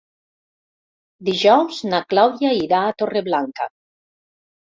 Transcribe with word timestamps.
Dijous 1.29 1.81
na 1.91 1.99
Clàudia 2.15 2.55
irà 2.61 2.81
a 2.87 2.97
Torreblanca. 3.03 3.71